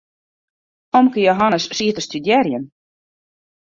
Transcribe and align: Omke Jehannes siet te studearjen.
Omke 0.99 1.19
Jehannes 1.25 1.65
siet 1.77 1.95
te 1.97 2.05
studearjen. 2.07 2.65